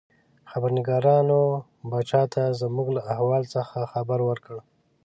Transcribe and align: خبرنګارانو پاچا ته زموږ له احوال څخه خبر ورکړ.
خبرنګارانو 0.51 1.41
پاچا 1.89 2.21
ته 2.33 2.43
زموږ 2.61 2.87
له 2.95 3.01
احوال 3.13 3.43
څخه 3.55 3.77
خبر 3.93 4.19
ورکړ. 4.29 4.57